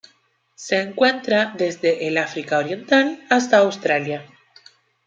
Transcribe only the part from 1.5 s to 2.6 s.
desde el África